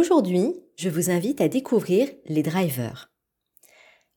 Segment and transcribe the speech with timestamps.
[0.00, 3.12] Aujourd'hui, je vous invite à découvrir les drivers.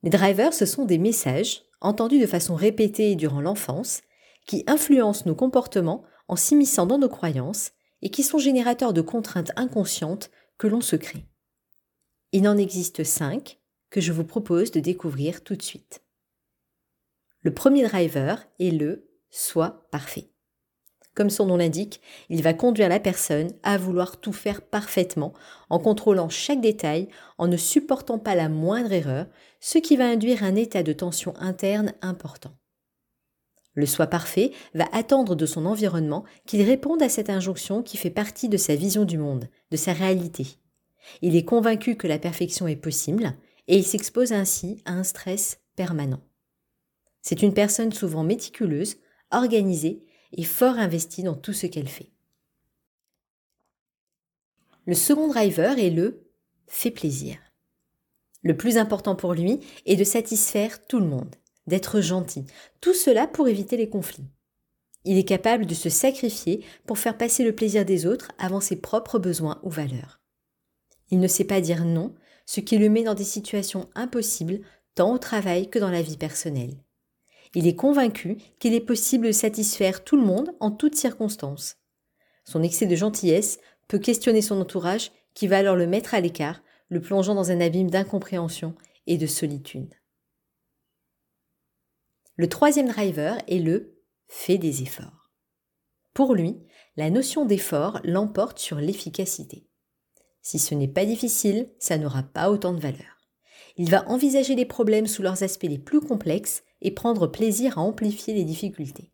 [0.02, 4.00] Les drivers, ce sont des messages entendus de façon répétée durant l'enfance
[4.48, 9.52] qui influencent nos comportements en s'immisçant dans nos croyances et qui sont générateurs de contraintes
[9.58, 11.26] inconscientes que l'on se crée.
[12.32, 13.60] Il en existe cinq
[13.90, 16.02] que je vous propose de découvrir tout de suite.
[17.42, 20.33] Le premier driver est le soi parfait.
[21.16, 25.34] Comme son nom l'indique, il va conduire la personne à vouloir tout faire parfaitement,
[25.70, 29.28] en contrôlant chaque détail, en ne supportant pas la moindre erreur,
[29.60, 32.56] ce qui va induire un état de tension interne important.
[33.76, 38.12] Le soi parfait va attendre de son environnement qu'il réponde à cette injonction qui fait
[38.12, 40.48] partie de sa vision du monde, de sa réalité.
[41.22, 43.34] Il est convaincu que la perfection est possible
[43.68, 46.22] et il s'expose ainsi à un stress permanent.
[47.22, 48.98] C'est une personne souvent méticuleuse,
[49.32, 52.12] organisée et fort investie dans tout ce qu'elle fait.
[54.86, 56.28] Le second driver est le
[56.68, 57.38] fait plaisir.
[58.42, 61.36] Le plus important pour lui est de satisfaire tout le monde,
[61.68, 62.46] d'être gentil,
[62.82, 64.28] tout cela pour éviter les conflits.
[65.06, 68.78] Il est capable de se sacrifier pour faire passer le plaisir des autres avant ses
[68.78, 70.22] propres besoins ou valeurs.
[71.12, 72.14] Il ne sait pas dire non,
[72.46, 74.62] ce qui le met dans des situations impossibles
[74.96, 76.76] tant au travail que dans la vie personnelle.
[77.56, 81.78] Il est convaincu qu'il est possible de satisfaire tout le monde en toutes circonstances.
[82.46, 86.62] Son excès de gentillesse peut questionner son entourage qui va alors le mettre à l'écart,
[86.90, 88.76] le plongeant dans un abîme d'incompréhension
[89.08, 89.94] et de solitude.
[92.36, 95.32] Le troisième driver est le fait des efforts.
[96.14, 96.58] Pour lui,
[96.96, 99.68] la notion d'effort l'emporte sur l'efficacité.
[100.42, 103.18] Si ce n'est pas difficile, ça n'aura pas autant de valeur.
[103.78, 107.82] Il va envisager les problèmes sous leurs aspects les plus complexes et prendre plaisir à
[107.82, 109.10] amplifier les difficultés.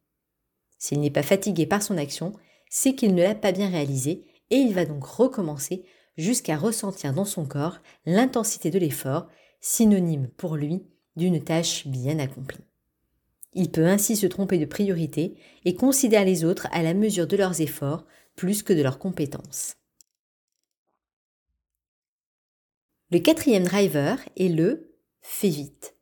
[0.78, 2.34] S'il n'est pas fatigué par son action,
[2.70, 5.86] c'est qu'il ne l'a pas bien réalisé et il va donc recommencer
[6.18, 9.28] jusqu'à ressentir dans son corps l'intensité de l'effort,
[9.62, 10.84] synonyme pour lui
[11.16, 12.64] d'une tâche bien accomplie.
[13.54, 17.38] Il peut ainsi se tromper de priorité et considère les autres à la mesure de
[17.38, 18.06] leurs efforts
[18.36, 19.76] plus que de leurs compétences.
[23.12, 25.96] Le quatrième driver est le fait vite.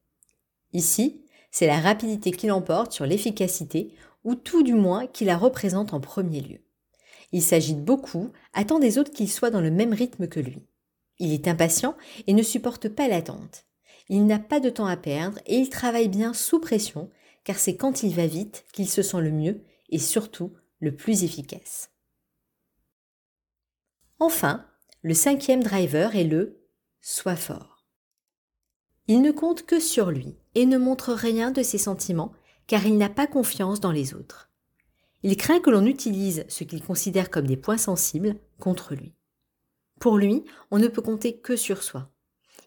[0.73, 3.93] Ici, c'est la rapidité qui l'emporte sur l'efficacité,
[4.23, 6.59] ou tout du moins qui la représente en premier lieu.
[7.31, 10.61] Il s'agite beaucoup, attend des autres qu'ils soient dans le même rythme que lui.
[11.19, 11.95] Il est impatient
[12.27, 13.65] et ne supporte pas l'attente.
[14.09, 17.09] Il n'a pas de temps à perdre et il travaille bien sous pression,
[17.43, 21.23] car c'est quand il va vite qu'il se sent le mieux et surtout le plus
[21.23, 21.91] efficace.
[24.19, 24.65] Enfin,
[25.01, 26.63] le cinquième driver est le
[27.01, 27.76] Sois fort.
[29.07, 32.33] Il ne compte que sur lui et ne montre rien de ses sentiments
[32.67, 34.49] car il n'a pas confiance dans les autres.
[35.23, 39.13] Il craint que l'on utilise ce qu'il considère comme des points sensibles contre lui.
[39.99, 42.11] Pour lui, on ne peut compter que sur soi.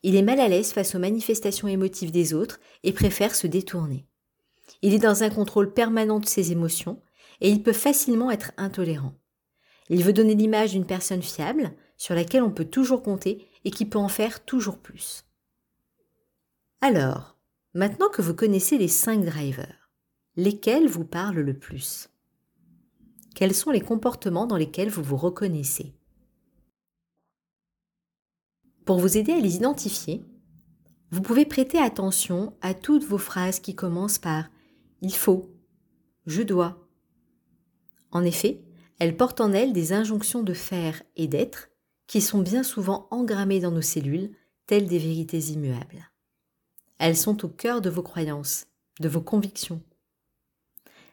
[0.02, 4.06] Il est mal à l'aise face aux manifestations émotives des autres et préfère se détourner.
[4.82, 7.02] Il est dans un contrôle permanent de ses émotions
[7.40, 9.14] et il peut facilement être intolérant.
[9.90, 13.84] Il veut donner l'image d'une personne fiable, sur laquelle on peut toujours compter et qui
[13.84, 15.24] peut en faire toujours plus.
[16.82, 17.36] Alors,
[17.74, 19.90] maintenant que vous connaissez les cinq drivers,
[20.36, 22.08] lesquels vous parlent le plus?
[23.34, 25.94] Quels sont les comportements dans lesquels vous vous reconnaissez?
[28.86, 30.24] Pour vous aider à les identifier,
[31.10, 34.48] vous pouvez prêter attention à toutes vos phrases qui commencent par
[35.02, 35.54] il faut,
[36.24, 36.88] je dois.
[38.10, 38.64] En effet,
[38.98, 41.68] elles portent en elles des injonctions de faire et d'être
[42.06, 44.34] qui sont bien souvent engrammées dans nos cellules,
[44.66, 46.10] telles des vérités immuables.
[47.00, 48.68] Elles sont au cœur de vos croyances,
[49.00, 49.82] de vos convictions.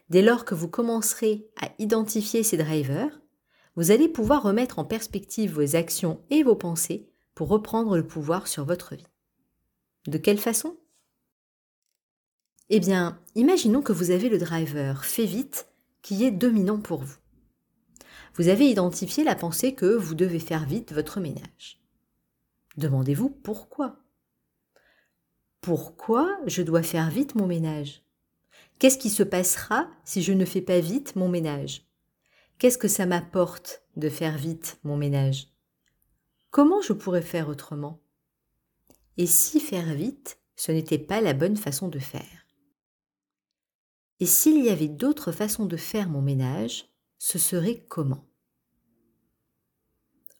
[0.08, 3.20] Dès lors que vous commencerez à identifier ces drivers,
[3.74, 8.46] vous allez pouvoir remettre en perspective vos actions et vos pensées pour reprendre le pouvoir
[8.46, 9.08] sur votre vie.
[10.06, 10.76] De quelle façon?
[12.68, 15.66] Eh bien, imaginons que vous avez le driver fait vite
[16.02, 17.16] qui est dominant pour vous
[18.38, 21.80] vous avez identifié la pensée que vous devez faire vite votre ménage.
[22.76, 23.96] Demandez-vous pourquoi.
[25.68, 28.02] Pourquoi je dois faire vite mon ménage?
[28.78, 31.86] Qu'est-ce qui se passera si je ne fais pas vite mon ménage?
[32.56, 35.48] Qu'est-ce que ça m'apporte de faire vite mon ménage?
[36.50, 38.00] Comment je pourrais faire autrement?
[39.18, 42.46] Et si faire vite, ce n'était pas la bonne façon de faire?
[44.20, 46.86] Et s'il y avait d'autres façons de faire mon ménage,
[47.18, 48.26] ce serait comment?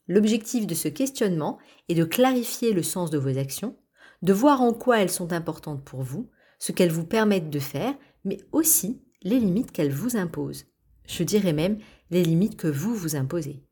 [0.07, 1.59] L'objectif de ce questionnement
[1.91, 3.77] est de clarifier le sens de vos actions,
[4.23, 7.95] de voir en quoi elles sont importantes pour vous, ce qu'elles vous permettent de faire,
[8.25, 10.67] mais aussi les limites qu'elles vous imposent.
[11.07, 11.79] Je dirais même
[12.11, 13.65] les limites que vous vous imposez.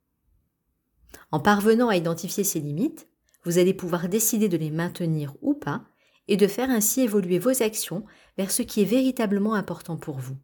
[1.31, 3.09] En parvenant à identifier ces limites,
[3.45, 5.85] vous allez pouvoir décider de les maintenir ou pas
[6.29, 8.05] et de faire ainsi évoluer vos actions
[8.37, 10.37] vers ce qui est véritablement important pour vous.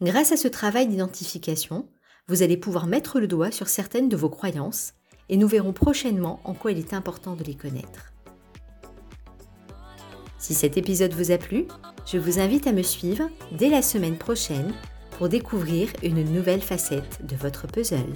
[0.00, 1.90] Grâce à ce travail d'identification,
[2.28, 4.94] vous allez pouvoir mettre le doigt sur certaines de vos croyances
[5.28, 8.12] et nous verrons prochainement en quoi il est important de les connaître.
[10.38, 11.66] Si cet épisode vous a plu,
[12.06, 14.72] je vous invite à me suivre dès la semaine prochaine
[15.18, 18.14] pour découvrir une nouvelle facette de votre puzzle.